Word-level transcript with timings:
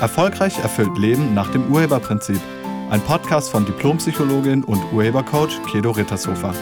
Erfolgreich 0.00 0.58
erfüllt 0.58 0.96
Leben 0.96 1.34
nach 1.34 1.52
dem 1.52 1.70
Urheberprinzip. 1.70 2.40
Ein 2.88 3.02
Podcast 3.02 3.50
von 3.50 3.66
Diplompsychologin 3.66 4.64
und 4.64 4.82
Urhebercoach 4.92 5.60
Kedo 5.70 5.90
Rittershofer. 5.90 6.54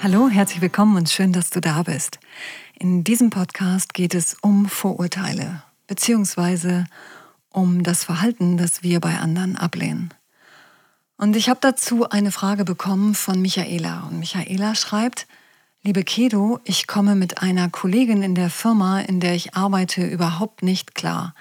Hallo, 0.00 0.28
herzlich 0.28 0.60
willkommen 0.60 0.96
und 0.96 1.10
schön, 1.10 1.32
dass 1.32 1.50
du 1.50 1.60
da 1.60 1.82
bist. 1.82 2.20
In 2.78 3.02
diesem 3.02 3.30
Podcast 3.30 3.94
geht 3.94 4.14
es 4.14 4.36
um 4.42 4.66
Vorurteile 4.66 5.64
beziehungsweise 5.88 6.86
um 7.50 7.82
das 7.82 8.04
Verhalten, 8.04 8.56
das 8.56 8.84
wir 8.84 9.00
bei 9.00 9.18
anderen 9.18 9.56
ablehnen. 9.56 10.14
Und 11.16 11.34
ich 11.34 11.48
habe 11.48 11.58
dazu 11.60 12.08
eine 12.08 12.30
Frage 12.30 12.64
bekommen 12.64 13.14
von 13.14 13.40
Michaela. 13.40 14.06
Und 14.08 14.20
Michaela 14.20 14.76
schreibt, 14.76 15.26
Liebe 15.86 16.02
Kedo, 16.02 16.60
ich 16.64 16.86
komme 16.86 17.14
mit 17.14 17.42
einer 17.42 17.68
Kollegin 17.68 18.22
in 18.22 18.34
der 18.34 18.48
Firma, 18.48 19.00
in 19.00 19.20
der 19.20 19.34
ich 19.34 19.54
arbeite, 19.54 20.02
überhaupt 20.02 20.62
nicht 20.62 20.94
klar. 20.94 21.34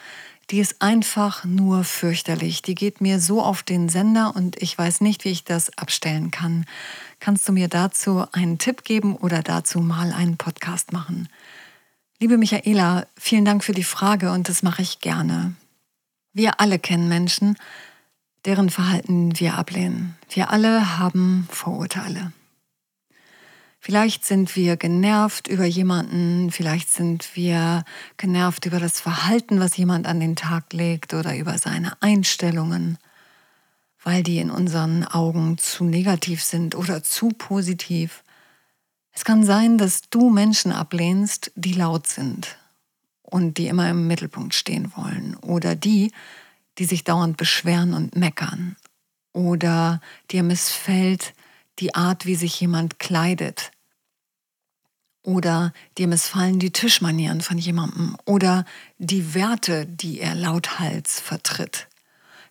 Die 0.50 0.60
ist 0.60 0.82
einfach 0.82 1.46
nur 1.46 1.86
fürchterlich. 1.86 2.62
Die 2.62 2.76
geht 2.76 3.00
mir 3.00 3.22
so 3.22 3.42
auf 3.42 3.64
den 3.64 3.88
Sender 3.88 4.36
und 4.36 4.62
ich 4.62 4.78
weiß 4.78 5.00
nicht, 5.00 5.24
wie 5.24 5.30
ich 5.30 5.46
das 5.46 5.78
abstellen 5.78 6.30
kann. 6.30 6.66
Kannst 7.22 7.48
du 7.48 7.54
mir 7.54 7.70
dazu 7.70 8.26
einen 8.34 8.58
Tipp 8.58 8.84
geben 8.84 9.16
oder 9.16 9.44
dazu 9.44 9.80
mal 9.80 10.12
einen 10.12 10.36
Podcast 10.36 10.92
machen? 10.92 11.30
Liebe 12.20 12.38
Michaela, 12.38 13.08
vielen 13.18 13.46
Dank 13.46 13.64
für 13.64 13.72
die 13.72 13.86
Frage 13.86 14.34
und 14.34 14.50
das 14.50 14.62
mache 14.62 14.82
ich 14.82 15.00
gerne. 15.00 15.56
Wir 16.34 16.60
alle 16.60 16.80
kennen 16.80 17.08
Menschen, 17.08 17.56
deren 18.44 18.70
Verhalten 18.70 19.40
wir 19.40 19.58
ablehnen. 19.58 20.18
Wir 20.30 20.50
alle 20.50 20.98
haben 21.00 21.48
Vorurteile. 21.50 22.34
Vielleicht 23.86 24.24
sind 24.24 24.56
wir 24.56 24.78
genervt 24.78 25.50
über 25.50 25.66
jemanden, 25.66 26.52
vielleicht 26.52 26.90
sind 26.90 27.36
wir 27.36 27.84
genervt 28.16 28.66
über 28.66 28.80
das 28.80 29.02
Verhalten, 29.02 29.60
was 29.60 29.76
jemand 29.76 30.08
an 30.08 30.22
den 30.22 30.38
Tag 30.38 30.72
legt 30.72 31.14
oder 31.14 31.36
über 31.36 31.58
seine 31.58 32.02
Einstellungen, 32.02 32.98
weil 34.02 34.24
die 34.24 34.38
in 34.38 34.52
unseren 34.52 35.04
Augen 35.04 35.58
zu 35.58 35.84
negativ 35.84 36.42
sind 36.42 36.76
oder 36.76 37.04
zu 37.04 37.28
positiv. 37.28 38.24
Es 39.12 39.26
kann 39.26 39.44
sein, 39.44 39.78
dass 39.78 40.04
du 40.10 40.30
Menschen 40.30 40.72
ablehnst, 40.72 41.52
die 41.56 41.74
laut 41.74 42.08
sind 42.08 42.58
und 43.22 43.58
die 43.58 43.68
immer 43.68 43.90
im 43.90 44.08
Mittelpunkt 44.08 44.54
stehen 44.54 44.94
wollen 44.96 45.36
oder 45.42 45.76
die, 45.76 46.14
die 46.78 46.86
sich 46.86 47.04
dauernd 47.04 47.36
beschweren 47.36 47.94
und 47.94 48.16
meckern 48.16 48.78
oder 49.34 50.00
dir 50.32 50.42
missfällt 50.42 51.34
die 51.80 51.96
Art, 51.96 52.26
wie 52.26 52.36
sich 52.36 52.62
jemand 52.62 52.98
kleidet 52.98 53.73
oder 55.24 55.74
dir 55.98 56.08
missfallen 56.08 56.60
die 56.60 56.72
Tischmanieren 56.72 57.42
von 57.42 57.58
jemandem 57.58 58.16
oder 58.26 58.66
die 59.00 59.34
Werte, 59.34 59.86
die 59.86 60.20
er 60.20 60.36
lauthals 60.36 61.20
vertritt. 61.20 61.88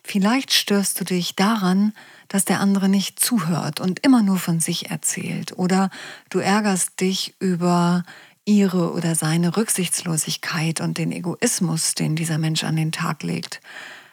Vielleicht 0.02 0.52
störst 0.52 1.00
du 1.00 1.04
dich 1.04 1.36
daran, 1.36 1.92
dass 2.28 2.44
der 2.44 2.60
andere 2.60 2.88
nicht 2.88 3.20
zuhört 3.20 3.78
und 3.78 4.04
immer 4.04 4.22
nur 4.22 4.38
von 4.38 4.58
sich 4.58 4.90
erzählt 4.90 5.56
oder 5.56 5.90
du 6.30 6.40
ärgerst 6.40 7.00
dich 7.00 7.34
über 7.38 8.04
ihre 8.44 8.92
oder 8.92 9.14
seine 9.14 9.56
Rücksichtslosigkeit 9.56 10.80
und 10.80 10.98
den 10.98 11.12
Egoismus, 11.12 11.94
den 11.94 12.16
dieser 12.16 12.38
Mensch 12.38 12.64
an 12.64 12.74
den 12.74 12.90
Tag 12.90 13.22
legt. 13.22 13.60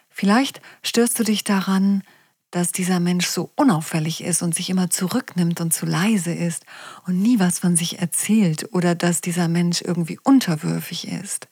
Vielleicht 0.10 0.62
störst 0.84 1.18
du 1.18 1.24
dich 1.24 1.44
daran, 1.44 2.04
dass 2.52 2.72
dieser 2.72 3.00
Mensch 3.00 3.28
so 3.28 3.52
unauffällig 3.56 4.24
ist 4.24 4.42
und 4.42 4.56
sich 4.56 4.70
immer 4.70 4.90
zurücknimmt 4.90 5.62
und 5.62 5.74
zu 5.74 5.86
leise 5.86 6.34
ist 6.34 6.66
und 7.06 7.22
nie 7.22 7.40
was 7.40 7.60
von 7.60 7.76
sich 7.76 8.00
erzählt 8.00 8.74
oder 8.74 8.96
dass 8.96 9.22
dieser 9.22 9.48
Mensch 9.48 9.82
irgendwie 9.82 10.20
unterwürfig 10.24 11.08
ist. 11.08 11.48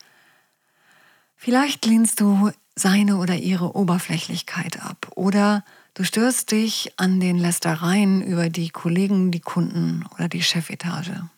Vielleicht 1.36 1.86
lehnst 1.86 2.20
du 2.20 2.52
seine 2.76 3.18
oder 3.18 3.36
ihre 3.36 3.76
Oberflächlichkeit 3.76 4.82
ab 4.84 5.12
oder 5.16 5.64
du 5.94 6.04
störst 6.04 6.52
dich 6.52 6.94
an 6.98 7.20
den 7.20 7.38
Lästereien 7.38 8.22
über 8.24 8.50
die 8.50 8.70
Kollegen, 8.70 9.32
die 9.32 9.40
Kunden 9.40 10.06
oder 10.16 10.28
die 10.28 10.44
Chefetage. 10.44 11.30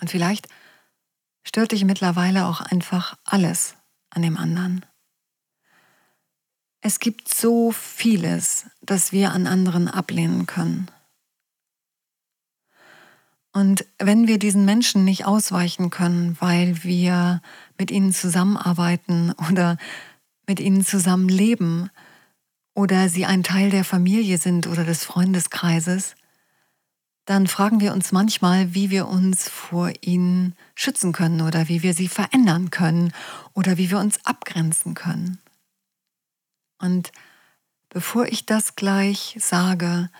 Und 0.00 0.10
vielleicht 0.10 0.46
stört 1.42 1.72
dich 1.72 1.84
mittlerweile 1.84 2.46
auch 2.46 2.60
einfach 2.60 3.16
alles 3.24 3.74
an 4.10 4.22
dem 4.22 4.36
anderen. 4.36 4.84
Es 6.80 7.00
gibt 7.00 7.32
so 7.32 7.72
vieles, 7.72 8.66
das 8.82 9.10
wir 9.10 9.32
an 9.32 9.46
anderen 9.46 9.88
ablehnen 9.88 10.46
können. 10.46 10.88
Und 13.52 13.84
wenn 13.98 14.28
wir 14.28 14.38
diesen 14.38 14.64
Menschen 14.64 15.04
nicht 15.04 15.24
ausweichen 15.24 15.90
können, 15.90 16.36
weil 16.38 16.84
wir 16.84 17.42
mit 17.78 17.90
ihnen 17.90 18.12
zusammenarbeiten 18.12 19.32
oder 19.50 19.78
mit 20.46 20.60
ihnen 20.60 20.84
zusammen 20.84 21.28
leben 21.28 21.90
oder 22.74 23.08
sie 23.08 23.26
ein 23.26 23.42
Teil 23.42 23.70
der 23.70 23.84
Familie 23.84 24.38
sind 24.38 24.68
oder 24.68 24.84
des 24.84 25.04
Freundeskreises, 25.04 26.14
dann 27.24 27.48
fragen 27.48 27.80
wir 27.80 27.92
uns 27.92 28.12
manchmal, 28.12 28.74
wie 28.74 28.90
wir 28.90 29.08
uns 29.08 29.48
vor 29.48 29.90
ihnen 30.00 30.54
schützen 30.76 31.12
können 31.12 31.40
oder 31.40 31.68
wie 31.68 31.82
wir 31.82 31.92
sie 31.92 32.08
verändern 32.08 32.70
können 32.70 33.12
oder 33.52 33.76
wie 33.76 33.90
wir 33.90 33.98
uns 33.98 34.24
abgrenzen 34.24 34.94
können. 34.94 35.38
Und 36.78 37.12
bevor 37.88 38.26
ich 38.26 38.46
das 38.46 38.76
gleich 38.76 39.36
sage, 39.38 40.10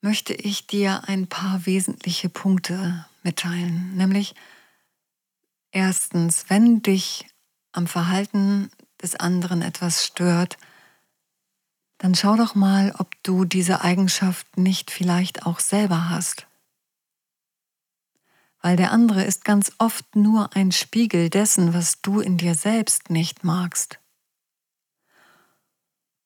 möchte 0.00 0.34
ich 0.34 0.66
dir 0.66 1.08
ein 1.08 1.26
paar 1.26 1.66
wesentliche 1.66 2.28
Punkte 2.28 3.06
mitteilen. 3.22 3.96
Nämlich 3.96 4.34
erstens, 5.72 6.44
wenn 6.48 6.82
dich 6.82 7.26
am 7.72 7.86
Verhalten 7.86 8.70
des 9.02 9.16
anderen 9.16 9.62
etwas 9.62 10.06
stört, 10.06 10.56
dann 11.98 12.14
schau 12.14 12.36
doch 12.36 12.54
mal, 12.54 12.94
ob 12.98 13.10
du 13.22 13.44
diese 13.44 13.80
Eigenschaft 13.80 14.58
nicht 14.58 14.90
vielleicht 14.90 15.46
auch 15.46 15.60
selber 15.60 16.08
hast. 16.08 16.46
Weil 18.60 18.76
der 18.76 18.92
andere 18.92 19.24
ist 19.24 19.44
ganz 19.44 19.72
oft 19.78 20.16
nur 20.16 20.54
ein 20.54 20.72
Spiegel 20.72 21.30
dessen, 21.30 21.72
was 21.72 22.00
du 22.02 22.20
in 22.20 22.36
dir 22.36 22.54
selbst 22.54 23.10
nicht 23.10 23.44
magst. 23.44 23.98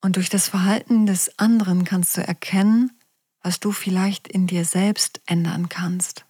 Und 0.00 0.16
durch 0.16 0.30
das 0.30 0.48
Verhalten 0.48 1.06
des 1.06 1.38
anderen 1.38 1.84
kannst 1.84 2.16
du 2.16 2.26
erkennen, 2.26 2.92
was 3.42 3.60
du 3.60 3.72
vielleicht 3.72 4.28
in 4.28 4.46
dir 4.46 4.64
selbst 4.64 5.20
ändern 5.26 5.68
kannst. 5.68 6.24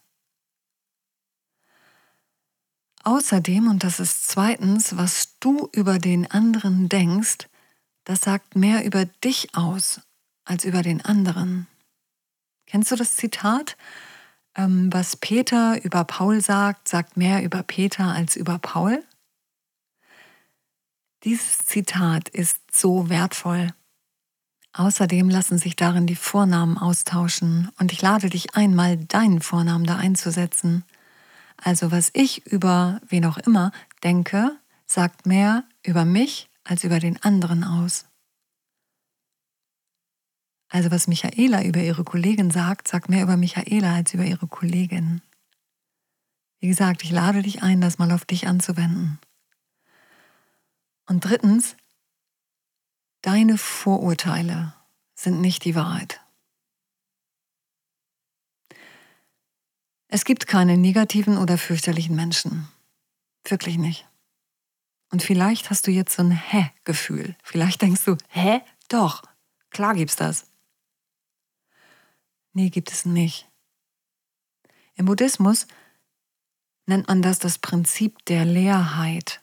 Außerdem, 3.02 3.68
und 3.68 3.82
das 3.82 3.98
ist 3.98 4.28
zweitens, 4.28 4.96
was 4.96 5.38
du 5.40 5.68
über 5.72 5.98
den 5.98 6.30
anderen 6.30 6.88
denkst, 6.88 7.48
das 8.04 8.20
sagt 8.20 8.56
mehr 8.56 8.84
über 8.84 9.04
dich 9.06 9.54
aus 9.54 10.00
als 10.44 10.64
über 10.64 10.82
den 10.82 11.02
anderen. 11.04 11.66
Kennst 12.66 12.90
du 12.90 12.96
das 12.96 13.16
Zitat? 13.16 13.76
Ähm, 14.54 14.92
was 14.92 15.16
Peter 15.16 15.82
über 15.82 16.04
Paul 16.04 16.40
sagt, 16.40 16.88
sagt 16.88 17.16
mehr 17.16 17.42
über 17.42 17.62
Peter 17.62 18.04
als 18.04 18.36
über 18.36 18.58
Paul? 18.58 19.02
Dieses 21.24 21.58
Zitat 21.58 22.30
ist 22.30 22.60
so 22.72 23.10
wertvoll. 23.10 23.74
Außerdem 24.72 25.28
lassen 25.28 25.58
sich 25.58 25.76
darin 25.76 26.06
die 26.06 26.16
Vornamen 26.16 26.78
austauschen 26.78 27.70
und 27.78 27.92
ich 27.92 28.00
lade 28.00 28.30
dich 28.30 28.54
ein, 28.54 28.74
mal 28.74 28.96
deinen 28.96 29.42
Vornamen 29.42 29.84
da 29.84 29.96
einzusetzen. 29.96 30.84
Also 31.56 31.90
was 31.90 32.10
ich 32.14 32.46
über 32.46 33.00
wen 33.08 33.26
auch 33.26 33.36
immer 33.36 33.72
denke, 34.02 34.56
sagt 34.86 35.26
mehr 35.26 35.64
über 35.84 36.04
mich 36.04 36.48
als 36.64 36.84
über 36.84 37.00
den 37.00 37.22
anderen 37.22 37.64
aus. 37.64 38.06
Also 40.68 40.90
was 40.92 41.08
Michaela 41.08 41.64
über 41.64 41.80
ihre 41.80 42.04
Kollegin 42.04 42.50
sagt, 42.50 42.88
sagt 42.88 43.08
mehr 43.08 43.24
über 43.24 43.36
Michaela 43.36 43.94
als 43.96 44.14
über 44.14 44.24
ihre 44.24 44.46
Kollegin. 44.46 45.20
Wie 46.60 46.68
gesagt, 46.68 47.02
ich 47.02 47.10
lade 47.10 47.42
dich 47.42 47.62
ein, 47.62 47.80
das 47.80 47.98
mal 47.98 48.12
auf 48.12 48.24
dich 48.24 48.46
anzuwenden. 48.46 49.18
Und 51.10 51.24
drittens, 51.24 51.74
deine 53.22 53.58
Vorurteile 53.58 54.74
sind 55.16 55.40
nicht 55.40 55.64
die 55.64 55.74
Wahrheit. 55.74 56.20
Es 60.06 60.24
gibt 60.24 60.46
keine 60.46 60.76
negativen 60.76 61.36
oder 61.36 61.58
fürchterlichen 61.58 62.14
Menschen. 62.14 62.68
Wirklich 63.42 63.76
nicht. 63.76 64.08
Und 65.10 65.20
vielleicht 65.20 65.70
hast 65.70 65.88
du 65.88 65.90
jetzt 65.90 66.14
so 66.14 66.22
ein 66.22 66.30
Hä-Gefühl. 66.30 67.34
Vielleicht 67.42 67.82
denkst 67.82 68.04
du, 68.04 68.16
hä? 68.28 68.60
Doch, 68.88 69.24
klar 69.70 69.94
gibt's 69.94 70.14
das. 70.14 70.46
Nee, 72.52 72.70
gibt 72.70 72.92
es 72.92 73.04
nicht. 73.04 73.50
Im 74.94 75.06
Buddhismus 75.06 75.66
nennt 76.86 77.08
man 77.08 77.20
das 77.20 77.40
das 77.40 77.58
Prinzip 77.58 78.24
der 78.26 78.44
Leerheit 78.44 79.40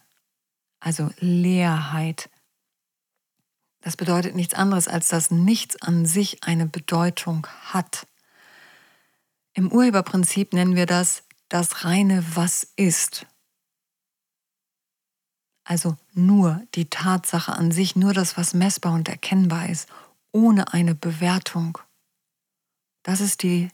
also 0.87 1.09
Leerheit. 1.19 2.29
Das 3.81 3.97
bedeutet 3.97 4.35
nichts 4.35 4.53
anderes, 4.53 4.87
als 4.87 5.09
dass 5.09 5.31
nichts 5.31 5.81
an 5.81 6.05
sich 6.05 6.45
eine 6.45 6.65
Bedeutung 6.65 7.45
hat. 7.65 8.07
Im 9.51 9.69
Urheberprinzip 9.69 10.53
nennen 10.53 10.77
wir 10.77 10.85
das 10.85 11.23
das 11.49 11.83
reine 11.83 12.23
Was 12.35 12.63
ist. 12.77 13.25
Also 15.65 15.97
nur 16.13 16.65
die 16.73 16.89
Tatsache 16.89 17.51
an 17.51 17.71
sich, 17.71 17.97
nur 17.97 18.13
das, 18.13 18.37
was 18.37 18.53
messbar 18.53 18.93
und 18.93 19.09
erkennbar 19.09 19.67
ist, 19.67 19.89
ohne 20.31 20.71
eine 20.71 20.95
Bewertung. 20.95 21.79
Das 23.03 23.19
ist 23.19 23.43
die 23.43 23.67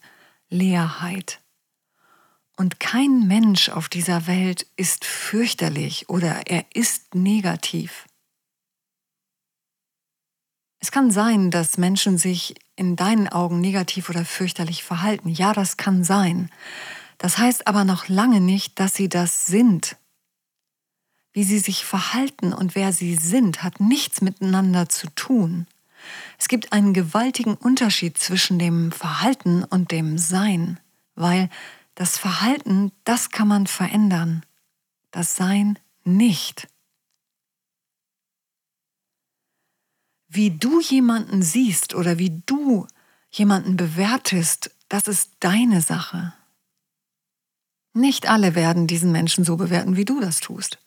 Leerheit. 0.49 1.42
Und 2.55 2.79
kein 2.79 3.27
Mensch 3.27 3.69
auf 3.69 3.89
dieser 3.89 4.27
Welt 4.27 4.67
ist 4.75 5.05
fürchterlich 5.05 6.09
oder 6.09 6.45
er 6.45 6.65
ist 6.73 7.15
negativ. 7.15 8.05
Es 10.79 10.91
kann 10.91 11.11
sein, 11.11 11.49
dass 11.49 11.77
Menschen 11.77 12.17
sich 12.17 12.55
in 12.75 12.95
deinen 12.95 13.29
Augen 13.29 13.61
negativ 13.61 14.09
oder 14.09 14.25
fürchterlich 14.25 14.83
verhalten. 14.83 15.29
Ja, 15.29 15.53
das 15.53 15.77
kann 15.77 16.03
sein. 16.03 16.49
Das 17.17 17.37
heißt 17.37 17.67
aber 17.67 17.85
noch 17.85 18.09
lange 18.09 18.41
nicht, 18.41 18.79
dass 18.79 18.93
sie 18.93 19.07
das 19.07 19.45
sind. 19.45 19.95
Wie 21.31 21.43
sie 21.43 21.59
sich 21.59 21.85
verhalten 21.85 22.53
und 22.53 22.75
wer 22.75 22.91
sie 22.91 23.15
sind, 23.15 23.63
hat 23.63 23.79
nichts 23.79 24.21
miteinander 24.21 24.89
zu 24.89 25.07
tun. 25.15 25.67
Es 26.37 26.47
gibt 26.49 26.73
einen 26.73 26.93
gewaltigen 26.93 27.55
Unterschied 27.55 28.17
zwischen 28.17 28.59
dem 28.59 28.91
Verhalten 28.91 29.63
und 29.63 29.91
dem 29.91 30.17
Sein, 30.17 30.79
weil 31.15 31.49
das 31.95 32.17
Verhalten, 32.17 32.91
das 33.03 33.29
kann 33.29 33.47
man 33.47 33.67
verändern, 33.67 34.45
das 35.11 35.35
Sein 35.35 35.79
nicht. 36.03 36.67
Wie 40.27 40.49
du 40.51 40.79
jemanden 40.81 41.43
siehst 41.43 41.93
oder 41.93 42.17
wie 42.17 42.41
du 42.45 42.87
jemanden 43.29 43.77
bewertest, 43.77 44.71
das 44.89 45.07
ist 45.07 45.31
deine 45.39 45.81
Sache. 45.81 46.33
Nicht 47.93 48.27
alle 48.27 48.55
werden 48.55 48.87
diesen 48.87 49.11
Menschen 49.11 49.43
so 49.43 49.57
bewerten, 49.57 49.95
wie 49.95 50.05
du 50.05 50.19
das 50.19 50.39
tust. 50.39 50.79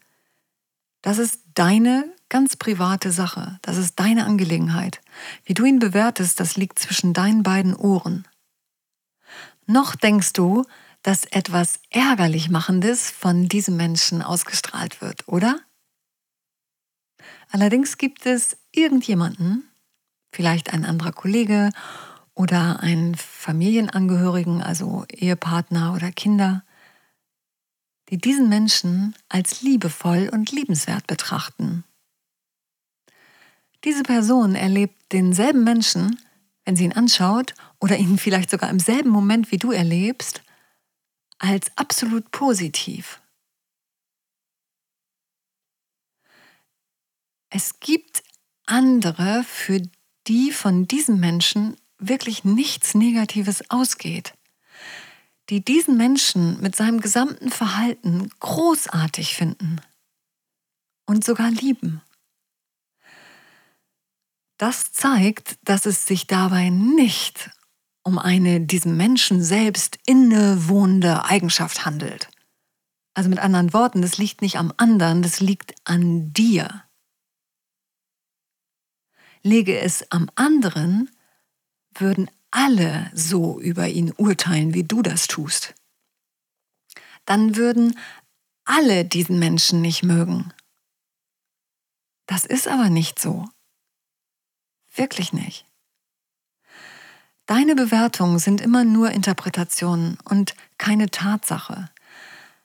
Das 1.02 1.18
ist 1.18 1.40
deine 1.54 2.12
ganz 2.28 2.56
private 2.56 3.12
Sache. 3.12 3.60
Das 3.62 3.76
ist 3.76 4.00
deine 4.00 4.24
Angelegenheit. 4.26 5.00
Wie 5.44 5.54
du 5.54 5.64
ihn 5.64 5.78
bewertest, 5.78 6.40
das 6.40 6.56
liegt 6.56 6.80
zwischen 6.80 7.12
deinen 7.12 7.44
beiden 7.44 7.76
Ohren. 7.76 8.26
Noch 9.66 9.94
denkst 9.94 10.32
du, 10.32 10.64
dass 11.06 11.24
etwas 11.24 11.78
ärgerlich 11.90 12.50
machendes 12.50 13.10
von 13.12 13.46
diesem 13.46 13.76
Menschen 13.76 14.22
ausgestrahlt 14.22 15.00
wird, 15.00 15.28
oder? 15.28 15.60
Allerdings 17.52 17.96
gibt 17.96 18.26
es 18.26 18.56
irgendjemanden, 18.72 19.70
vielleicht 20.32 20.72
ein 20.72 20.84
anderer 20.84 21.12
Kollege 21.12 21.70
oder 22.34 22.80
einen 22.80 23.14
Familienangehörigen, 23.14 24.60
also 24.60 25.04
Ehepartner 25.08 25.94
oder 25.94 26.10
Kinder, 26.10 26.64
die 28.08 28.18
diesen 28.18 28.48
Menschen 28.48 29.14
als 29.28 29.62
liebevoll 29.62 30.28
und 30.32 30.50
liebenswert 30.50 31.06
betrachten. 31.06 31.84
Diese 33.84 34.02
Person 34.02 34.56
erlebt 34.56 35.12
denselben 35.12 35.62
Menschen, 35.62 36.20
wenn 36.64 36.74
sie 36.74 36.82
ihn 36.82 36.94
anschaut 36.94 37.54
oder 37.78 37.96
ihn 37.96 38.18
vielleicht 38.18 38.50
sogar 38.50 38.70
im 38.70 38.80
selben 38.80 39.10
Moment 39.10 39.52
wie 39.52 39.58
du 39.58 39.70
erlebst, 39.70 40.42
als 41.38 41.70
absolut 41.76 42.30
positiv. 42.30 43.20
Es 47.50 47.80
gibt 47.80 48.22
andere, 48.66 49.44
für 49.44 49.80
die 50.26 50.50
von 50.50 50.88
diesem 50.88 51.20
Menschen 51.20 51.76
wirklich 51.98 52.44
nichts 52.44 52.94
Negatives 52.94 53.70
ausgeht 53.70 54.34
die 55.48 55.64
diesen 55.64 55.96
Menschen 55.96 56.60
mit 56.60 56.74
seinem 56.74 57.00
gesamten 57.00 57.50
Verhalten 57.50 58.30
großartig 58.40 59.34
finden 59.34 59.80
und 61.06 61.24
sogar 61.24 61.50
lieben. 61.50 62.02
Das 64.58 64.92
zeigt, 64.92 65.58
dass 65.62 65.86
es 65.86 66.06
sich 66.06 66.26
dabei 66.26 66.70
nicht 66.70 67.50
um 68.06 68.20
eine 68.20 68.60
diesem 68.60 68.96
Menschen 68.96 69.42
selbst 69.42 69.98
innewohnende 70.06 71.24
Eigenschaft 71.24 71.84
handelt. 71.84 72.28
Also 73.14 73.28
mit 73.28 73.40
anderen 73.40 73.72
Worten, 73.72 74.00
das 74.00 74.16
liegt 74.16 74.42
nicht 74.42 74.58
am 74.58 74.72
anderen, 74.76 75.22
das 75.22 75.40
liegt 75.40 75.74
an 75.82 76.32
dir. 76.32 76.84
Lege 79.42 79.80
es 79.80 80.08
am 80.12 80.30
anderen, 80.36 81.10
würden 81.94 82.30
alle 82.52 83.10
so 83.12 83.58
über 83.58 83.88
ihn 83.88 84.12
urteilen, 84.16 84.72
wie 84.72 84.84
du 84.84 85.02
das 85.02 85.26
tust, 85.26 85.74
dann 87.24 87.56
würden 87.56 87.98
alle 88.64 89.04
diesen 89.04 89.40
Menschen 89.40 89.80
nicht 89.80 90.04
mögen. 90.04 90.52
Das 92.26 92.44
ist 92.44 92.68
aber 92.68 92.88
nicht 92.88 93.18
so. 93.18 93.48
Wirklich 94.94 95.32
nicht. 95.32 95.66
Deine 97.46 97.76
Bewertungen 97.76 98.40
sind 98.40 98.60
immer 98.60 98.84
nur 98.84 99.12
Interpretationen 99.12 100.18
und 100.24 100.54
keine 100.78 101.10
Tatsache. 101.10 101.88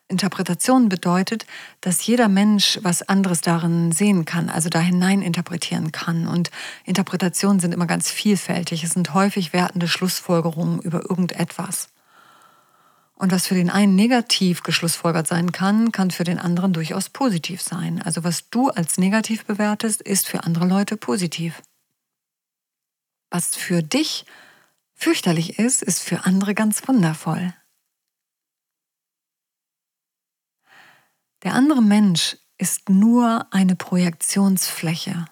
Interpretation 0.08 0.90
bedeutet, 0.90 1.46
dass 1.80 2.06
jeder 2.06 2.28
Mensch 2.28 2.80
was 2.82 3.02
anderes 3.04 3.42
darin 3.42 3.92
sehen 3.92 4.26
kann, 4.26 4.50
also 4.50 4.70
da 4.70 4.80
hinein 4.80 5.22
interpretieren 5.22 5.92
kann. 5.92 6.28
Und 6.28 6.52
Interpretationen 6.84 7.60
sind 7.60 7.74
immer 7.74 7.86
ganz 7.86 8.10
vielfältig. 8.10 8.84
Es 8.84 8.92
sind 8.92 9.14
häufig 9.14 9.54
wertende 9.54 9.88
Schlussfolgerungen 9.88 10.82
über 10.82 11.10
irgendetwas. 11.10 11.90
Und 13.14 13.32
was 13.32 13.46
für 13.46 13.56
den 13.56 13.70
einen 13.70 13.96
negativ 13.96 14.64
geschlussfolgert 14.64 15.28
sein 15.28 15.52
kann, 15.52 15.92
kann 15.92 16.10
für 16.10 16.24
den 16.24 16.40
anderen 16.40 16.74
durchaus 16.74 17.10
positiv 17.10 17.62
sein. 17.62 18.02
Also 18.02 18.24
was 18.24 18.50
du 18.50 18.70
als 18.70 18.98
negativ 18.98 19.46
bewertest, 19.46 20.02
ist 20.02 20.28
für 20.28 20.44
andere 20.44 20.66
Leute 20.66 20.98
positiv. 20.98 21.62
Was 23.30 23.56
für 23.56 23.84
dich 23.84 24.26
fürchterlich 25.02 25.58
ist, 25.58 25.82
ist 25.82 26.02
für 26.02 26.26
andere 26.26 26.54
ganz 26.54 26.88
wundervoll. 26.88 27.54
Der 31.44 31.54
andere 31.56 31.82
Mensch 31.82 32.38
ist 32.58 32.90
nur 32.90 33.48
eine 33.52 33.76
Projektionsfläche. 33.76 35.26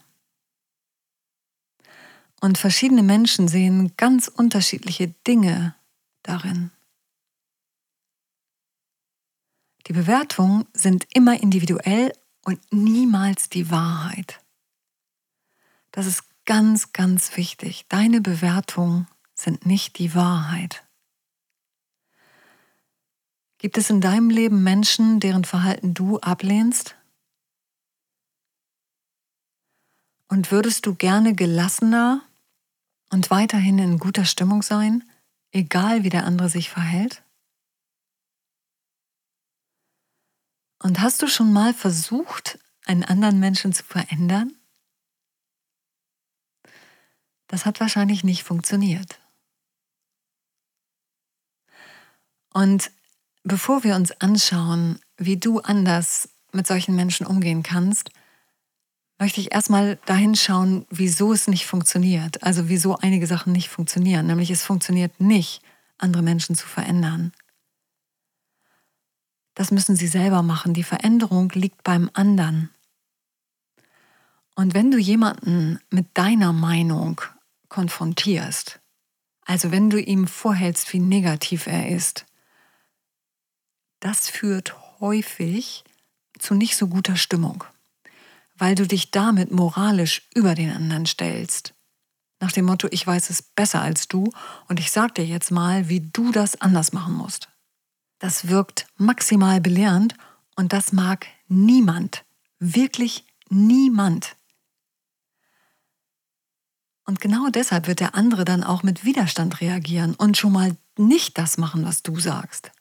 Und 2.41 2.57
verschiedene 2.57 3.03
Menschen 3.03 3.47
sehen 3.47 3.93
ganz 3.95 4.27
unterschiedliche 4.27 5.09
Dinge 5.27 5.75
darin. 6.23 6.71
Die 9.85 9.93
Bewertungen 9.93 10.65
sind 10.73 11.05
immer 11.13 11.41
individuell 11.41 12.13
und 12.43 12.59
niemals 12.71 13.49
die 13.49 13.69
Wahrheit. 13.69 14.39
Das 15.91 16.07
ist 16.07 16.23
ganz, 16.45 16.93
ganz 16.93 17.37
wichtig. 17.37 17.85
Deine 17.89 18.21
Bewertungen 18.21 19.07
sind 19.39 19.65
nicht 19.65 19.97
die 19.97 20.13
Wahrheit. 20.15 20.83
Gibt 23.57 23.77
es 23.77 23.89
in 23.89 24.01
deinem 24.01 24.29
Leben 24.29 24.63
Menschen, 24.63 25.19
deren 25.19 25.43
Verhalten 25.43 25.93
du 25.93 26.19
ablehnst? 26.19 26.95
Und 30.27 30.51
würdest 30.51 30.85
du 30.85 30.95
gerne 30.95 31.33
gelassener 31.33 32.21
und 33.09 33.31
weiterhin 33.31 33.79
in 33.79 33.97
guter 33.97 34.25
Stimmung 34.25 34.61
sein, 34.61 35.09
egal 35.51 36.03
wie 36.03 36.09
der 36.09 36.25
andere 36.25 36.49
sich 36.49 36.69
verhält? 36.69 37.23
Und 40.81 41.01
hast 41.01 41.21
du 41.21 41.27
schon 41.27 41.51
mal 41.51 41.73
versucht, 41.73 42.59
einen 42.85 43.03
anderen 43.03 43.39
Menschen 43.39 43.73
zu 43.73 43.83
verändern? 43.83 44.55
Das 47.47 47.65
hat 47.65 47.79
wahrscheinlich 47.79 48.23
nicht 48.23 48.43
funktioniert. 48.43 49.18
Und 52.53 52.91
Bevor 53.43 53.83
wir 53.83 53.95
uns 53.95 54.11
anschauen, 54.21 54.99
wie 55.17 55.37
du 55.37 55.59
anders 55.59 56.29
mit 56.51 56.67
solchen 56.67 56.95
Menschen 56.95 57.25
umgehen 57.25 57.63
kannst, 57.63 58.11
möchte 59.17 59.41
ich 59.41 59.53
erstmal 59.53 59.97
dahin 60.05 60.35
schauen, 60.35 60.85
wieso 60.89 61.33
es 61.33 61.47
nicht 61.47 61.65
funktioniert. 61.65 62.43
Also 62.43 62.69
wieso 62.69 62.97
einige 62.97 63.27
Sachen 63.27 63.53
nicht 63.53 63.69
funktionieren. 63.69 64.27
Nämlich 64.27 64.51
es 64.51 64.63
funktioniert 64.63 65.19
nicht, 65.19 65.61
andere 65.97 66.21
Menschen 66.21 66.55
zu 66.55 66.67
verändern. 66.67 67.31
Das 69.55 69.71
müssen 69.71 69.95
sie 69.95 70.07
selber 70.07 70.41
machen. 70.41 70.73
Die 70.73 70.83
Veränderung 70.83 71.49
liegt 71.49 71.83
beim 71.83 72.09
anderen. 72.13 72.69
Und 74.55 74.73
wenn 74.73 74.91
du 74.91 74.97
jemanden 74.97 75.79
mit 75.89 76.05
deiner 76.13 76.53
Meinung 76.53 77.21
konfrontierst, 77.67 78.79
also 79.45 79.71
wenn 79.71 79.89
du 79.89 79.99
ihm 79.99 80.27
vorhältst, 80.27 80.91
wie 80.93 80.99
negativ 80.99 81.65
er 81.67 81.89
ist, 81.89 82.25
das 83.99 84.29
führt 84.29 84.75
häufig 84.99 85.83
zu 86.37 86.53
nicht 86.53 86.77
so 86.77 86.87
guter 86.87 87.15
Stimmung, 87.17 87.63
weil 88.57 88.75
du 88.75 88.87
dich 88.87 89.11
damit 89.11 89.51
moralisch 89.51 90.27
über 90.33 90.55
den 90.55 90.71
anderen 90.71 91.05
stellst. 91.05 91.73
Nach 92.39 92.51
dem 92.51 92.65
Motto, 92.65 92.87
ich 92.91 93.05
weiß 93.05 93.29
es 93.29 93.41
besser 93.41 93.81
als 93.81 94.07
du 94.07 94.31
und 94.69 94.79
ich 94.79 94.91
sag 94.91 95.15
dir 95.15 95.25
jetzt 95.25 95.51
mal, 95.51 95.89
wie 95.89 95.99
du 95.99 96.31
das 96.31 96.61
anders 96.61 96.93
machen 96.93 97.13
musst. 97.13 97.49
das 98.19 98.49
wirkt 98.49 98.85
maximal 98.97 99.61
belehrend 99.61 100.13
und 100.55 100.73
das 100.73 100.91
mag 100.91 101.25
niemand, 101.47 102.25
wirklich 102.59 103.25
niemand. 103.49 104.35
Und 107.05 107.21
genau 107.21 107.49
deshalb 107.49 107.87
wird 107.87 108.01
der 108.01 108.13
andere 108.13 108.45
dann 108.45 108.63
auch 108.63 108.83
mit 108.83 109.03
Widerstand 109.03 109.61
reagieren 109.61 110.13
und 110.15 110.37
schon 110.37 110.51
mal 110.51 110.75
nicht 110.97 111.37
das 111.37 111.57
machen, 111.57 111.85
was 111.85 112.03
du 112.03 112.19
sagst. 112.19 112.71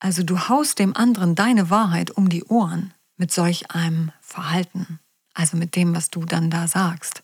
Also 0.00 0.22
du 0.22 0.48
haust 0.48 0.78
dem 0.78 0.96
anderen 0.96 1.34
deine 1.34 1.70
Wahrheit 1.70 2.10
um 2.10 2.28
die 2.28 2.44
Ohren 2.44 2.94
mit 3.16 3.32
solch 3.32 3.70
einem 3.72 4.12
Verhalten, 4.20 5.00
also 5.34 5.56
mit 5.56 5.74
dem, 5.74 5.94
was 5.94 6.10
du 6.10 6.24
dann 6.24 6.50
da 6.50 6.68
sagst. 6.68 7.22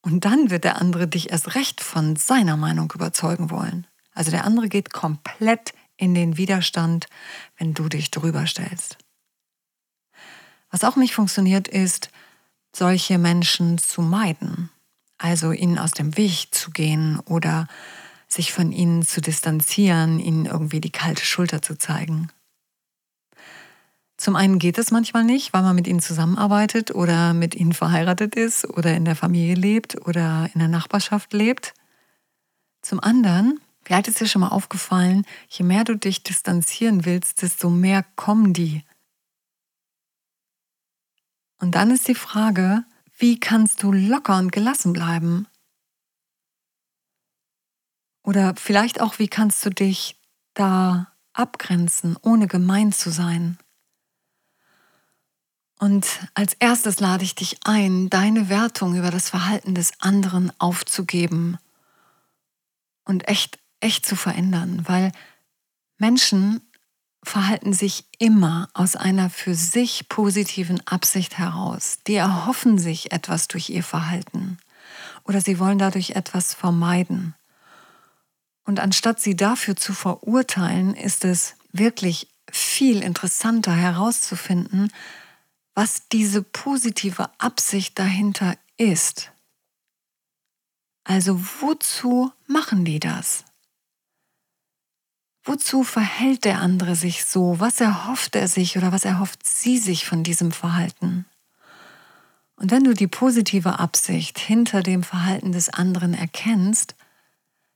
Und 0.00 0.24
dann 0.24 0.50
wird 0.50 0.64
der 0.64 0.80
andere 0.80 1.06
dich 1.06 1.30
erst 1.30 1.54
recht 1.54 1.80
von 1.80 2.16
seiner 2.16 2.56
Meinung 2.56 2.92
überzeugen 2.94 3.50
wollen. 3.50 3.86
Also 4.14 4.30
der 4.30 4.44
andere 4.44 4.68
geht 4.68 4.92
komplett 4.92 5.74
in 5.96 6.14
den 6.14 6.36
Widerstand, 6.36 7.06
wenn 7.56 7.74
du 7.74 7.88
dich 7.88 8.10
drüber 8.10 8.46
stellst. 8.46 8.98
Was 10.70 10.84
auch 10.84 10.96
nicht 10.96 11.14
funktioniert, 11.14 11.68
ist, 11.68 12.10
solche 12.74 13.18
Menschen 13.18 13.78
zu 13.78 14.02
meiden, 14.02 14.70
also 15.18 15.52
ihnen 15.52 15.78
aus 15.78 15.92
dem 15.92 16.16
Weg 16.16 16.48
zu 16.52 16.70
gehen 16.70 17.20
oder 17.20 17.68
sich 18.32 18.52
von 18.52 18.72
ihnen 18.72 19.02
zu 19.02 19.20
distanzieren, 19.20 20.18
ihnen 20.18 20.46
irgendwie 20.46 20.80
die 20.80 20.90
kalte 20.90 21.24
Schulter 21.24 21.62
zu 21.62 21.76
zeigen. 21.76 22.30
Zum 24.16 24.36
einen 24.36 24.58
geht 24.58 24.78
es 24.78 24.90
manchmal 24.90 25.24
nicht, 25.24 25.52
weil 25.52 25.62
man 25.62 25.74
mit 25.74 25.88
ihnen 25.88 26.00
zusammenarbeitet 26.00 26.94
oder 26.94 27.34
mit 27.34 27.54
ihnen 27.54 27.72
verheiratet 27.72 28.36
ist 28.36 28.68
oder 28.68 28.94
in 28.94 29.04
der 29.04 29.16
Familie 29.16 29.56
lebt 29.56 30.06
oder 30.06 30.48
in 30.54 30.60
der 30.60 30.68
Nachbarschaft 30.68 31.32
lebt. 31.32 31.74
Zum 32.82 33.00
anderen, 33.00 33.60
vielleicht 33.82 34.08
ist 34.08 34.20
dir 34.20 34.28
schon 34.28 34.42
mal 34.42 34.48
aufgefallen, 34.48 35.26
je 35.48 35.64
mehr 35.64 35.84
du 35.84 35.96
dich 35.96 36.22
distanzieren 36.22 37.04
willst, 37.04 37.42
desto 37.42 37.68
mehr 37.68 38.04
kommen 38.14 38.52
die. 38.52 38.84
Und 41.58 41.74
dann 41.74 41.90
ist 41.90 42.06
die 42.08 42.14
Frage, 42.14 42.84
wie 43.18 43.38
kannst 43.38 43.82
du 43.82 43.92
locker 43.92 44.38
und 44.38 44.52
gelassen 44.52 44.92
bleiben? 44.92 45.46
Oder 48.22 48.54
vielleicht 48.56 49.00
auch, 49.00 49.18
wie 49.18 49.28
kannst 49.28 49.64
du 49.64 49.70
dich 49.70 50.16
da 50.54 51.12
abgrenzen, 51.32 52.16
ohne 52.22 52.46
gemein 52.46 52.92
zu 52.92 53.10
sein? 53.10 53.58
Und 55.78 56.06
als 56.34 56.54
erstes 56.54 57.00
lade 57.00 57.24
ich 57.24 57.34
dich 57.34 57.58
ein, 57.64 58.08
deine 58.08 58.48
Wertung 58.48 58.94
über 58.94 59.10
das 59.10 59.30
Verhalten 59.30 59.74
des 59.74 60.00
anderen 60.00 60.52
aufzugeben 60.60 61.58
und 63.04 63.26
echt, 63.26 63.58
echt 63.80 64.06
zu 64.06 64.14
verändern, 64.14 64.82
weil 64.86 65.10
Menschen 65.98 66.60
verhalten 67.24 67.72
sich 67.72 68.04
immer 68.18 68.68
aus 68.74 68.94
einer 68.94 69.28
für 69.30 69.56
sich 69.56 70.08
positiven 70.08 70.84
Absicht 70.86 71.38
heraus. 71.38 71.98
Die 72.06 72.14
erhoffen 72.14 72.78
sich 72.78 73.10
etwas 73.10 73.48
durch 73.48 73.70
ihr 73.70 73.82
Verhalten 73.82 74.58
oder 75.24 75.40
sie 75.40 75.58
wollen 75.58 75.78
dadurch 75.78 76.10
etwas 76.10 76.54
vermeiden. 76.54 77.34
Und 78.64 78.80
anstatt 78.80 79.20
sie 79.20 79.36
dafür 79.36 79.76
zu 79.76 79.92
verurteilen, 79.92 80.94
ist 80.94 81.24
es 81.24 81.54
wirklich 81.72 82.28
viel 82.50 83.02
interessanter 83.02 83.74
herauszufinden, 83.74 84.92
was 85.74 86.08
diese 86.08 86.42
positive 86.42 87.30
Absicht 87.38 87.98
dahinter 87.98 88.56
ist. 88.76 89.32
Also 91.04 91.40
wozu 91.60 92.32
machen 92.46 92.84
die 92.84 93.00
das? 93.00 93.44
Wozu 95.44 95.82
verhält 95.82 96.44
der 96.44 96.60
andere 96.60 96.94
sich 96.94 97.24
so? 97.24 97.58
Was 97.58 97.80
erhofft 97.80 98.36
er 98.36 98.46
sich 98.46 98.76
oder 98.76 98.92
was 98.92 99.04
erhofft 99.04 99.44
sie 99.44 99.78
sich 99.78 100.06
von 100.06 100.22
diesem 100.22 100.52
Verhalten? 100.52 101.26
Und 102.54 102.70
wenn 102.70 102.84
du 102.84 102.94
die 102.94 103.08
positive 103.08 103.80
Absicht 103.80 104.38
hinter 104.38 104.84
dem 104.84 105.02
Verhalten 105.02 105.50
des 105.50 105.68
anderen 105.68 106.14
erkennst, 106.14 106.94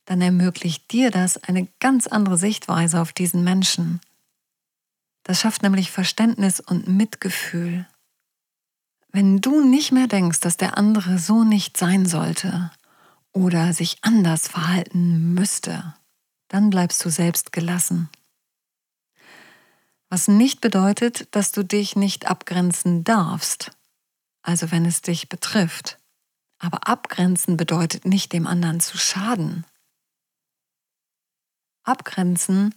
dann 0.06 0.22
ermöglicht 0.22 0.90
dir 0.92 1.10
das 1.10 1.36
eine 1.36 1.68
ganz 1.80 2.06
andere 2.06 2.38
Sichtweise 2.38 3.00
auf 3.00 3.12
diesen 3.12 3.44
Menschen. 3.44 4.00
Das 5.24 5.40
schafft 5.40 5.62
nämlich 5.62 5.90
Verständnis 5.90 6.60
und 6.60 6.88
Mitgefühl. 6.88 7.86
Wenn 9.12 9.40
du 9.40 9.60
nicht 9.68 9.92
mehr 9.92 10.06
denkst, 10.06 10.40
dass 10.40 10.56
der 10.56 10.78
andere 10.78 11.18
so 11.18 11.42
nicht 11.42 11.76
sein 11.76 12.06
sollte 12.06 12.70
oder 13.32 13.72
sich 13.72 13.98
anders 14.02 14.46
verhalten 14.48 15.34
müsste, 15.34 15.94
dann 16.48 16.70
bleibst 16.70 17.04
du 17.04 17.10
selbst 17.10 17.52
gelassen. 17.52 18.08
Was 20.08 20.28
nicht 20.28 20.60
bedeutet, 20.60 21.34
dass 21.34 21.50
du 21.50 21.64
dich 21.64 21.96
nicht 21.96 22.26
abgrenzen 22.26 23.02
darfst, 23.02 23.72
also 24.42 24.70
wenn 24.70 24.84
es 24.84 25.02
dich 25.02 25.28
betrifft. 25.28 25.98
Aber 26.58 26.86
abgrenzen 26.86 27.56
bedeutet 27.56 28.04
nicht 28.04 28.32
dem 28.32 28.46
anderen 28.46 28.78
zu 28.78 28.96
schaden. 28.96 29.64
Abgrenzen 31.86 32.74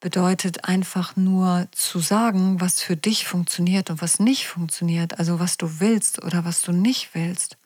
bedeutet 0.00 0.64
einfach 0.64 1.16
nur 1.16 1.66
zu 1.72 1.98
sagen, 1.98 2.60
was 2.60 2.80
für 2.80 2.96
dich 2.96 3.26
funktioniert 3.26 3.90
und 3.90 4.02
was 4.02 4.20
nicht 4.20 4.46
funktioniert, 4.46 5.18
also 5.18 5.40
was 5.40 5.56
du 5.56 5.80
willst 5.80 6.22
oder 6.22 6.44
was 6.44 6.62
du 6.62 6.72
nicht 6.72 7.14
willst. 7.14 7.56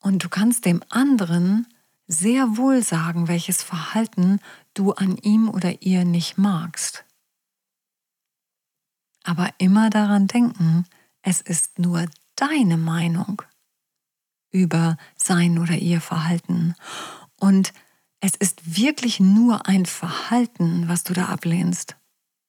Und 0.00 0.22
du 0.22 0.28
kannst 0.28 0.66
dem 0.66 0.82
anderen 0.90 1.66
sehr 2.06 2.58
wohl 2.58 2.82
sagen, 2.82 3.26
welches 3.28 3.62
Verhalten 3.62 4.38
du 4.74 4.92
an 4.92 5.16
ihm 5.16 5.48
oder 5.48 5.80
ihr 5.80 6.04
nicht 6.04 6.36
magst. 6.36 7.04
Aber 9.22 9.48
immer 9.56 9.88
daran 9.88 10.26
denken, 10.26 10.84
es 11.22 11.40
ist 11.40 11.78
nur 11.78 12.04
deine 12.36 12.76
Meinung 12.76 13.40
über 14.50 14.98
sein 15.16 15.58
oder 15.58 15.74
ihr 15.74 16.02
Verhalten. 16.02 16.74
Und 17.40 17.72
es 18.24 18.34
ist 18.36 18.78
wirklich 18.78 19.20
nur 19.20 19.66
ein 19.66 19.84
Verhalten, 19.84 20.88
was 20.88 21.04
du 21.04 21.12
da 21.12 21.26
ablehnst, 21.26 21.96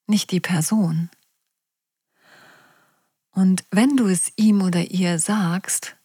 nicht 0.07 0.31
die 0.31 0.39
Person. 0.39 1.09
Und 3.31 3.65
wenn 3.71 3.97
du 3.97 4.07
es 4.07 4.31
ihm 4.37 4.61
oder 4.61 4.89
ihr 4.89 5.19
sagst, 5.19 5.97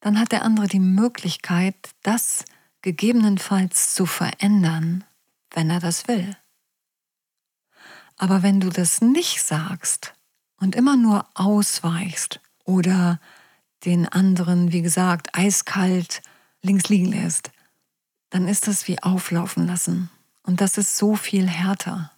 dann 0.00 0.18
hat 0.18 0.32
der 0.32 0.42
andere 0.42 0.66
die 0.66 0.80
Möglichkeit, 0.80 1.76
das 2.02 2.44
gegebenenfalls 2.82 3.94
zu 3.94 4.04
verändern, 4.04 5.04
wenn 5.52 5.70
er 5.70 5.78
das 5.78 6.08
will. 6.08 6.36
Aber 8.16 8.42
wenn 8.42 8.58
du 8.58 8.68
das 8.68 9.00
nicht 9.00 9.44
sagst 9.44 10.14
und 10.56 10.74
immer 10.74 10.96
nur 10.96 11.28
ausweichst 11.34 12.40
oder 12.64 13.20
den 13.84 14.08
anderen, 14.08 14.72
wie 14.72 14.82
gesagt, 14.82 15.28
eiskalt 15.38 16.20
links 16.62 16.88
liegen 16.88 17.12
lässt, 17.12 17.52
dann 18.34 18.48
ist 18.48 18.66
das 18.66 18.88
wie 18.88 19.00
auflaufen 19.00 19.64
lassen. 19.64 20.10
Und 20.42 20.60
das 20.60 20.76
ist 20.76 20.96
so 20.96 21.14
viel 21.14 21.48
härter. 21.48 22.10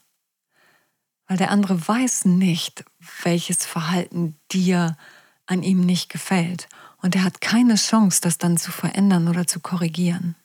Weil 1.26 1.36
der 1.36 1.50
andere 1.50 1.86
weiß 1.86 2.24
nicht, 2.24 2.86
welches 3.22 3.66
Verhalten 3.66 4.34
dir 4.50 4.96
an 5.44 5.62
ihm 5.62 5.84
nicht 5.84 6.08
gefällt. 6.08 6.70
Und 7.02 7.16
er 7.16 7.22
hat 7.22 7.42
keine 7.42 7.74
Chance, 7.74 8.22
das 8.22 8.38
dann 8.38 8.56
zu 8.56 8.72
verändern 8.72 9.28
oder 9.28 9.46
zu 9.46 9.60
korrigieren. 9.60 10.36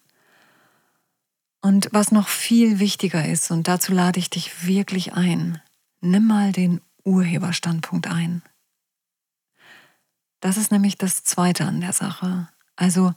Und 1.61 1.87
was 1.93 2.11
noch 2.11 2.27
viel 2.27 2.79
wichtiger 2.79 3.25
ist, 3.25 3.49
und 3.49 3.69
dazu 3.69 3.93
lade 3.93 4.19
ich 4.19 4.29
dich 4.29 4.67
wirklich 4.67 5.13
ein, 5.13 5.61
nimm 6.01 6.27
mal 6.27 6.51
den 6.51 6.81
Urheberstandpunkt 7.05 8.07
ein. 8.07 8.41
Das 10.41 10.57
ist 10.57 10.73
nämlich 10.73 10.97
das 10.97 11.23
Zweite 11.23 11.63
an 11.63 11.79
der 11.79 11.93
Sache. 11.93 12.49
Also 12.75 13.13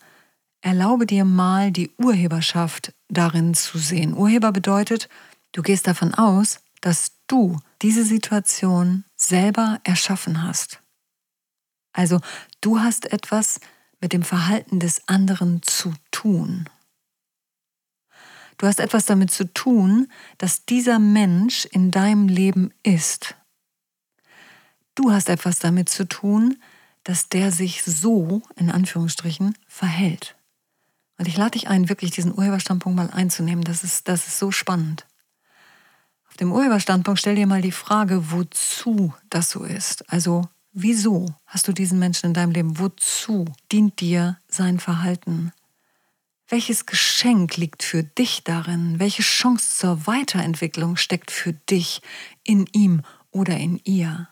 Erlaube 0.65 1.05
dir 1.05 1.27
mal, 1.27 1.71
die 1.71 1.91
Urheberschaft 1.99 2.95
darin 3.11 3.53
zu 3.53 3.77
sehen. 3.77 4.15
Urheber 4.17 4.51
bedeutet, 4.51 5.11
du 5.53 5.61
gehst 5.61 5.87
davon 5.87 6.15
aus, 6.15 6.61
dass 6.81 7.13
du 7.27 7.61
diese 7.83 8.03
Situation 8.03 9.05
selber 9.15 9.79
erschaffen 9.85 10.43
hast. 10.43 10.81
Also 11.93 12.19
du 12.63 12.81
hast 12.81 13.13
etwas 13.13 13.61
mit 14.01 14.15
dem 14.15 14.23
Verhalten 14.23 14.81
des 14.81 15.07
anderen 15.07 15.61
zu 15.63 15.93
tun. 16.11 16.67
Du 18.57 18.67
hast 18.67 18.81
etwas 18.81 19.05
damit 19.05 19.33
zu 19.33 19.53
tun, 19.53 20.11
dass 20.39 20.65
dieser 20.65 20.99
Mensch 20.99 21.67
in 21.67 21.91
deinem 21.91 22.27
Leben 22.27 22.73
ist. 22.83 23.35
Du 24.95 25.13
hast 25.13 25.29
etwas 25.29 25.59
damit 25.59 25.91
zu 25.91 26.09
tun, 26.09 26.57
dass 27.03 27.29
der 27.29 27.53
sich 27.53 27.83
so, 27.83 28.41
in 28.57 28.71
Anführungsstrichen, 28.71 29.59
verhält. 29.69 30.37
Und 31.19 31.29
ich 31.29 31.37
lade 31.37 31.53
dich 31.53 31.69
ein, 31.69 31.89
wirklich 31.89 32.11
diesen 32.11 32.37
Urheberstandpunkt 32.37 32.97
mal 32.97 33.11
einzunehmen. 33.11 33.65
Das 33.65 33.85
ist, 33.85 34.09
das 34.09 34.27
ist 34.27 34.39
so 34.39 34.51
spannend. 34.51 35.07
Auf 36.29 36.37
dem 36.37 36.51
Urheberstandpunkt 36.51 37.21
stell 37.21 37.37
dir 37.37 37.47
mal 37.47 37.63
die 37.63 37.71
Frage, 37.71 38.33
wozu 38.33 39.15
das 39.31 39.51
so 39.51 39.63
ist. 39.63 40.11
Also, 40.11 40.49
wieso 40.73 41.27
hast 41.47 41.69
du 41.69 41.73
diesen 41.73 42.01
Menschen 42.01 42.27
in 42.27 42.35
deinem 42.35 42.51
Leben? 42.51 42.79
Wozu 42.81 43.45
dient 43.71 44.01
dir 44.01 44.39
sein 44.49 44.81
Verhalten? 44.81 45.53
Welches 46.49 46.87
Geschenk 46.87 47.57
liegt 47.57 47.83
für 47.85 48.03
dich 48.03 48.43
darin? 48.43 48.99
Welche 48.99 49.23
Chance 49.23 49.79
zur 49.79 50.07
Weiterentwicklung 50.07 50.97
steckt 50.97 51.31
für 51.31 51.53
dich 51.53 52.03
in 52.43 52.67
ihm 52.73 53.03
oder 53.31 53.57
in 53.57 53.81
ihr? 53.85 54.29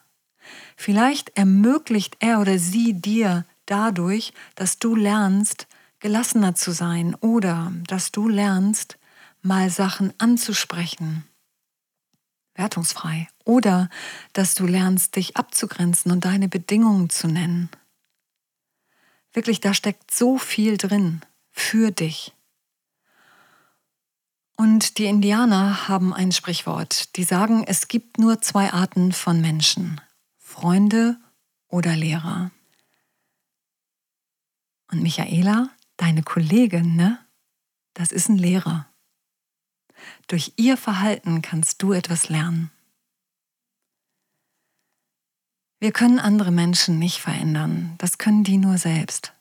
Vielleicht 0.76 1.36
ermöglicht 1.36 2.16
er 2.18 2.40
oder 2.40 2.58
sie 2.58 2.94
dir 2.94 3.46
dadurch, 3.66 4.32
dass 4.56 4.78
du 4.78 4.96
lernst, 4.96 5.68
gelassener 6.02 6.54
zu 6.54 6.72
sein 6.72 7.14
oder 7.14 7.72
dass 7.86 8.10
du 8.10 8.28
lernst, 8.28 8.98
mal 9.40 9.70
Sachen 9.70 10.12
anzusprechen, 10.18 11.24
wertungsfrei, 12.54 13.28
oder 13.44 13.88
dass 14.32 14.54
du 14.54 14.66
lernst, 14.66 15.16
dich 15.16 15.36
abzugrenzen 15.36 16.10
und 16.12 16.24
deine 16.24 16.48
Bedingungen 16.48 17.08
zu 17.08 17.28
nennen. 17.28 17.70
Wirklich, 19.32 19.60
da 19.60 19.74
steckt 19.74 20.10
so 20.10 20.38
viel 20.38 20.76
drin 20.76 21.22
für 21.50 21.90
dich. 21.92 22.34
Und 24.56 24.98
die 24.98 25.06
Indianer 25.06 25.88
haben 25.88 26.12
ein 26.12 26.32
Sprichwort, 26.32 27.16
die 27.16 27.24
sagen, 27.24 27.64
es 27.66 27.88
gibt 27.88 28.18
nur 28.18 28.40
zwei 28.42 28.72
Arten 28.72 29.12
von 29.12 29.40
Menschen, 29.40 30.00
Freunde 30.36 31.16
oder 31.68 31.96
Lehrer. 31.96 32.50
Und 34.90 35.02
Michaela, 35.02 35.70
deine 36.02 36.24
Kollegin, 36.24 36.96
ne? 36.96 37.18
Das 37.94 38.10
ist 38.10 38.28
ein 38.28 38.36
Lehrer. 38.36 38.88
Durch 40.26 40.52
ihr 40.56 40.76
Verhalten 40.76 41.42
kannst 41.42 41.80
du 41.80 41.92
etwas 41.92 42.28
lernen. 42.28 42.72
Wir 45.78 45.92
können 45.92 46.18
andere 46.18 46.50
Menschen 46.50 46.98
nicht 46.98 47.20
verändern, 47.20 47.94
das 47.98 48.18
können 48.18 48.42
die 48.42 48.58
nur 48.58 48.78
selbst. 48.78 49.32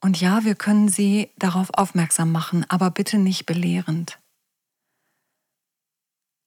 Und 0.00 0.20
ja, 0.20 0.44
wir 0.44 0.56
können 0.56 0.88
sie 0.88 1.30
darauf 1.36 1.70
aufmerksam 1.74 2.32
machen, 2.32 2.64
aber 2.68 2.90
bitte 2.90 3.18
nicht 3.18 3.46
belehrend. 3.46 4.18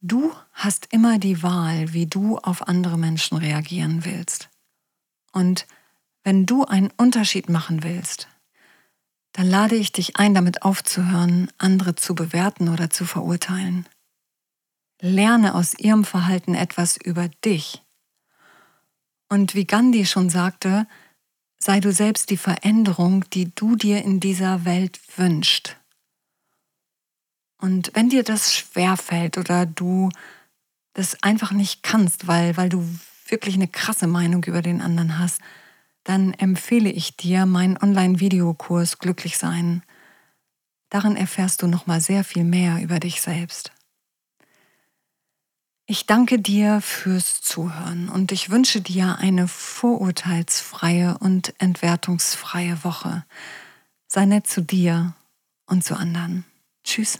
Du 0.01 0.33
hast 0.51 0.91
immer 0.91 1.19
die 1.19 1.41
Wahl, 1.41 1.93
wie 1.93 2.05
du 2.05 2.37
auf 2.37 2.67
andere 2.67 2.97
Menschen 2.97 3.37
reagieren 3.37 4.03
willst. 4.03 4.49
Und 5.31 5.67
wenn 6.23 6.45
du 6.45 6.65
einen 6.65 6.91
Unterschied 6.97 7.49
machen 7.49 7.83
willst, 7.83 8.27
dann 9.39 9.49
lade 9.49 9.77
ich 9.77 9.93
dich 9.93 10.17
ein, 10.17 10.33
damit 10.35 10.63
aufzuhören, 10.63 11.49
andere 11.57 11.95
zu 11.95 12.13
bewerten 12.13 12.67
oder 12.67 12.89
zu 12.89 13.05
verurteilen. 13.05 13.87
Lerne 14.99 15.55
aus 15.55 15.79
ihrem 15.79 16.03
Verhalten 16.03 16.55
etwas 16.55 16.97
über 16.97 17.29
dich. 17.45 17.81
Und 19.29 19.55
wie 19.55 19.63
Gandhi 19.63 20.05
schon 20.05 20.29
sagte, 20.29 20.87
sei 21.57 21.79
du 21.79 21.93
selbst 21.93 22.31
die 22.31 22.35
Veränderung, 22.35 23.23
die 23.29 23.55
du 23.55 23.77
dir 23.77 24.03
in 24.03 24.19
dieser 24.19 24.65
Welt 24.65 24.99
wünschst. 25.15 25.77
Und 27.61 27.91
wenn 27.93 28.09
dir 28.09 28.23
das 28.23 28.53
schwerfällt 28.53 29.37
oder 29.37 29.65
du 29.65 30.09
das 30.91 31.23
einfach 31.23 31.53
nicht 31.53 31.81
kannst, 31.81 32.27
weil, 32.27 32.57
weil 32.57 32.67
du 32.67 32.85
wirklich 33.29 33.55
eine 33.55 33.69
krasse 33.69 34.07
Meinung 34.07 34.43
über 34.43 34.61
den 34.61 34.81
anderen 34.81 35.17
hast, 35.17 35.39
dann 36.09 36.33
empfehle 36.33 36.89
ich 36.89 37.17
dir 37.17 37.45
meinen 37.45 37.77
Online-Videokurs 37.77 38.97
Glücklich 38.97 39.37
sein. 39.37 39.83
Darin 40.89 41.15
erfährst 41.15 41.61
du 41.61 41.67
nochmal 41.67 42.01
sehr 42.01 42.23
viel 42.23 42.43
mehr 42.43 42.81
über 42.81 42.99
dich 42.99 43.21
selbst. 43.21 43.71
Ich 45.85 46.07
danke 46.07 46.39
dir 46.39 46.81
fürs 46.81 47.41
Zuhören 47.41 48.09
und 48.09 48.31
ich 48.31 48.49
wünsche 48.49 48.81
dir 48.81 49.17
eine 49.19 49.47
vorurteilsfreie 49.47 51.15
und 51.19 51.53
entwertungsfreie 51.59 52.83
Woche. 52.83 53.23
Sei 54.07 54.25
nett 54.25 54.47
zu 54.47 54.61
dir 54.61 55.13
und 55.67 55.83
zu 55.83 55.95
anderen. 55.95 56.43
Tschüss. 56.83 57.19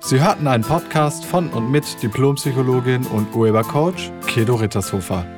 Sie 0.00 0.20
hörten 0.20 0.46
einen 0.46 0.62
Podcast 0.62 1.24
von 1.24 1.48
und 1.50 1.72
mit 1.72 2.00
Diplompsychologin 2.04 3.04
und 3.06 3.34
Urhebercoach 3.34 4.12
Kedo 4.28 4.54
Rittershofer. 4.54 5.37